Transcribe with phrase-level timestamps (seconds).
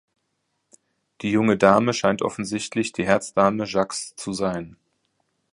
[1.21, 4.75] Die junge Dame scheint offensichtlich die Herzdame Jacques’ zu sein.